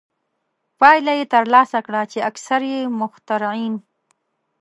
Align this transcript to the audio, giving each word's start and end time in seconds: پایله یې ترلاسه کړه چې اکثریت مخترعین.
پایله 0.79 1.13
یې 1.19 1.25
ترلاسه 1.33 1.79
کړه 1.85 2.01
چې 2.11 2.19
اکثریت 2.29 2.87
مخترعین. 3.01 3.75